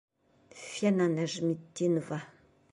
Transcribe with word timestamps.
Фена 0.71 1.07
НӘЖМЕТДИНОВА 1.15 2.19